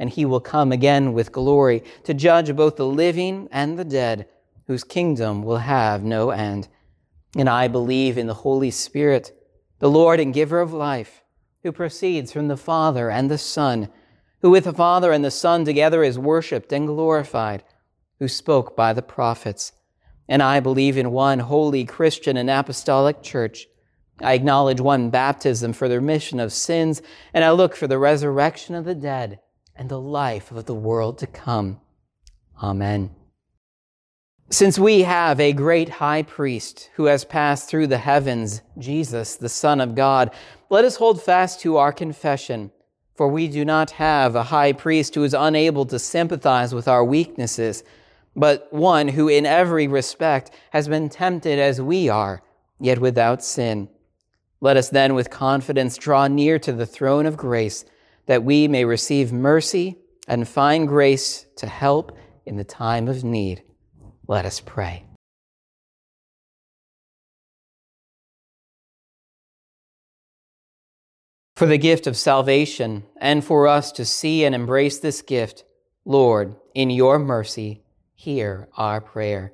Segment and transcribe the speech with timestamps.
[0.00, 4.26] and he will come again with glory to judge both the living and the dead,
[4.66, 6.66] whose kingdom will have no end.
[7.36, 9.30] And I believe in the Holy Spirit,
[9.78, 11.22] the Lord and giver of life,
[11.62, 13.90] who proceeds from the Father and the Son,
[14.40, 17.62] who with the Father and the Son together is worshiped and glorified,
[18.18, 19.72] who spoke by the prophets.
[20.26, 23.66] And I believe in one holy Christian and apostolic church.
[24.18, 27.02] I acknowledge one baptism for the remission of sins,
[27.34, 29.40] and I look for the resurrection of the dead
[29.80, 31.80] and the life of the world to come.
[32.62, 33.10] Amen.
[34.50, 39.48] Since we have a great high priest who has passed through the heavens, Jesus, the
[39.48, 40.32] Son of God,
[40.68, 42.70] let us hold fast to our confession.
[43.14, 47.04] For we do not have a high priest who is unable to sympathize with our
[47.04, 47.82] weaknesses,
[48.36, 52.42] but one who in every respect has been tempted as we are,
[52.78, 53.88] yet without sin.
[54.60, 57.86] Let us then with confidence draw near to the throne of grace
[58.26, 63.62] that we may receive mercy and find grace to help in the time of need.
[64.26, 65.04] Let us pray.
[71.56, 75.64] For the gift of salvation, and for us to see and embrace this gift,
[76.06, 77.82] Lord, in your mercy,
[78.14, 79.52] hear our prayer.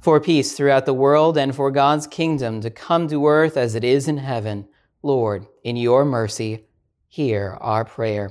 [0.00, 3.84] For peace throughout the world and for God's kingdom to come to earth as it
[3.84, 4.66] is in heaven,
[5.02, 6.66] Lord, in your mercy,
[7.10, 8.30] hear our prayer.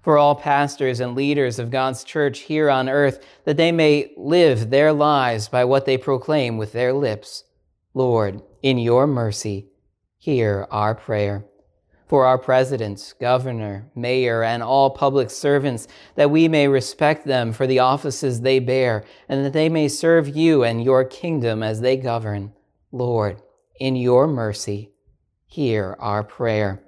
[0.00, 4.70] For all pastors and leaders of God's church here on earth, that they may live
[4.70, 7.44] their lives by what they proclaim with their lips.
[7.94, 9.66] Lord, in your mercy,
[10.18, 11.44] hear our prayer.
[12.06, 17.66] For our president, governor, mayor, and all public servants, that we may respect them for
[17.66, 21.96] the offices they bear, and that they may serve you and your kingdom as they
[21.96, 22.52] govern.
[22.92, 23.42] Lord,
[23.80, 24.90] in your mercy,
[25.46, 26.82] hear our prayer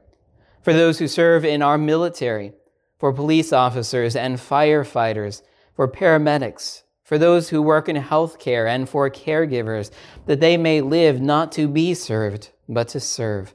[0.64, 2.54] for those who serve in our military,
[2.98, 5.42] for police officers and firefighters,
[5.76, 9.90] for paramedics, for those who work in healthcare and for caregivers,
[10.24, 13.52] that they may live not to be served, but to serve.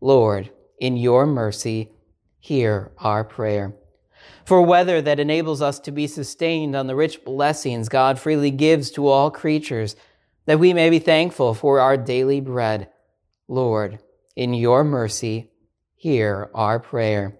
[0.00, 1.90] Lord, in your mercy,
[2.38, 3.74] hear our prayer.
[4.44, 8.92] For weather that enables us to be sustained on the rich blessings God freely gives
[8.92, 9.96] to all creatures,
[10.46, 12.90] that we may be thankful for our daily bread.
[13.48, 13.98] Lord,
[14.36, 15.50] in your mercy,
[16.04, 17.34] hear our prayer.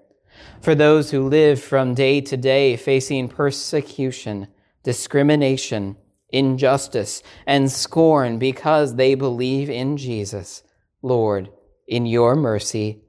[0.63, 4.49] For those who live from day to day facing persecution,
[4.83, 5.97] discrimination,
[6.31, 10.63] injustice, and scorn because they believe in Jesus,
[11.03, 11.51] Lord,
[11.87, 13.03] in your mercy,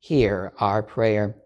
[0.00, 1.36] hear our prayer.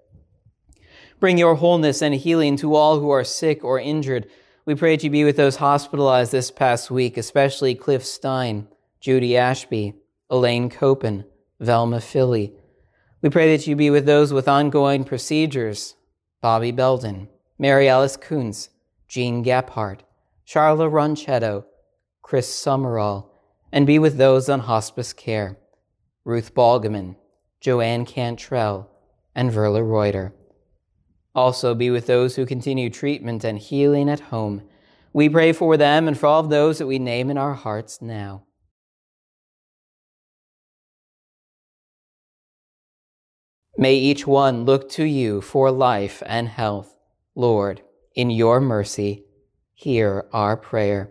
[1.19, 4.27] Bring your wholeness and healing to all who are sick or injured.
[4.65, 8.69] We pray that you be with those hospitalized this past week, especially Cliff Stein,
[9.03, 9.93] Judy Ashby,
[10.31, 11.27] Elaine Copen,
[11.61, 12.55] Velma Philly,
[13.23, 15.95] we pray that you be with those with ongoing procedures
[16.41, 18.71] Bobby Belden, Mary Alice Kuntz,
[19.09, 20.01] Jean Gephardt,
[20.47, 21.65] Charla Ronchetto,
[22.23, 23.31] Chris Summerall,
[23.71, 25.59] and be with those on hospice care
[26.25, 27.17] Ruth Balgaman,
[27.61, 28.91] Joanne Cantrell,
[29.35, 30.33] and Verla Reuter.
[31.35, 34.63] Also be with those who continue treatment and healing at home.
[35.13, 38.01] We pray for them and for all of those that we name in our hearts
[38.01, 38.45] now.
[43.81, 46.99] May each one look to you for life and health.
[47.35, 47.81] Lord,
[48.15, 49.25] in your mercy,
[49.73, 51.11] hear our prayer.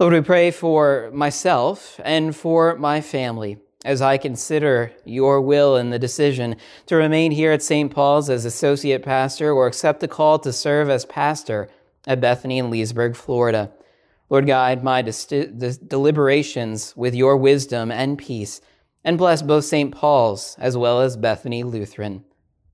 [0.00, 5.90] Lord, we pray for myself and for my family as I consider your will in
[5.90, 6.56] the decision
[6.86, 7.94] to remain here at St.
[7.94, 11.68] Paul's as associate pastor or accept the call to serve as pastor
[12.04, 13.70] at Bethany in Leesburg, Florida.
[14.28, 18.60] Lord, guide my deliberations with your wisdom and peace
[19.06, 19.94] and bless both St.
[19.94, 22.24] Paul's as well as Bethany Lutheran.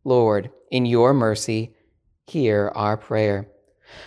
[0.03, 1.75] Lord, in your mercy,
[2.27, 3.49] hear our prayer.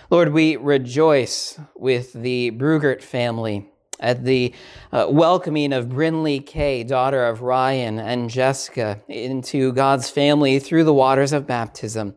[0.09, 3.69] Lord, we rejoice with the Brugert family
[3.99, 4.55] at the
[4.91, 10.93] uh, welcoming of Brinley Kay, daughter of Ryan and Jessica, into God's family through the
[10.93, 12.15] waters of baptism.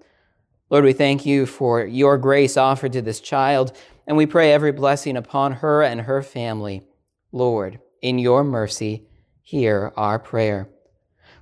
[0.70, 3.76] Lord, we thank you for your grace offered to this child,
[4.06, 6.82] and we pray every blessing upon her and her family.
[7.31, 9.07] Lord, in your mercy,
[9.49, 10.69] hear our prayer.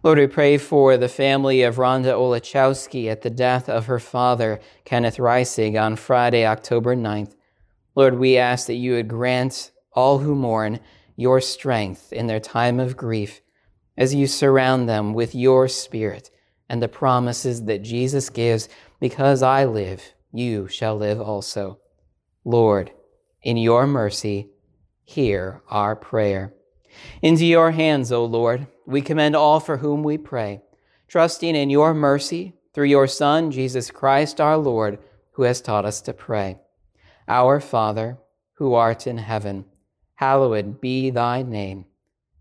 [0.05, 4.61] Lord, we pray for the family of Rhonda Olachowski at the death of her father,
[4.85, 7.35] Kenneth Reisig, on Friday, October 9th.
[7.97, 10.79] Lord, we ask that you would grant all who mourn
[11.17, 13.41] your strength in their time of grief
[13.97, 16.31] as you surround them with your spirit
[16.69, 18.69] and the promises that Jesus gives
[19.01, 21.81] because I live, you shall live also.
[22.45, 22.93] Lord,
[23.43, 24.51] in your mercy,
[25.03, 26.53] hear our prayer.
[27.23, 30.61] Into your hands, O Lord, we commend all for whom we pray,
[31.09, 34.99] trusting in your mercy through your Son, Jesus Christ our Lord,
[35.33, 36.59] who has taught us to pray.
[37.29, 38.19] Our Father,
[38.55, 39.65] who art in heaven,
[40.15, 41.87] hallowed be thy name.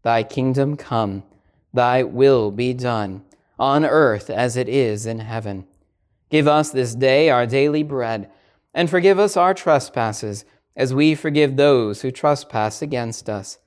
[0.03, 1.23] Thy kingdom come,
[1.73, 3.23] thy will be done,
[3.57, 5.65] on earth as it is in heaven.
[6.29, 8.29] Give us this day our daily bread,
[8.73, 10.45] and forgive us our trespasses,
[10.75, 13.57] as we forgive those who trespass against us.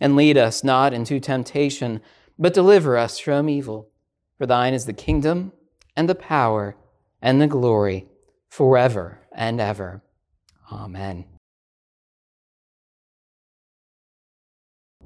[0.00, 2.00] And lead us not into temptation,
[2.38, 3.88] but deliver us from evil.
[4.38, 5.52] For thine is the kingdom,
[5.96, 6.76] and the power,
[7.22, 8.08] and the glory,
[8.50, 10.02] forever and ever.
[10.72, 11.24] Amen.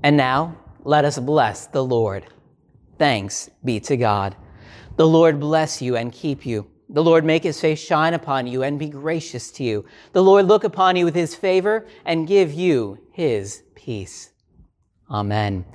[0.03, 2.27] And now, let us bless the Lord.
[2.99, 4.37] Thanks be to God.
[4.97, 6.71] The Lord bless you and keep you.
[6.89, 9.85] The Lord make his face shine upon you and be gracious to you.
[10.13, 14.31] The Lord look upon you with his favor and give you his peace.
[15.11, 15.65] Amen.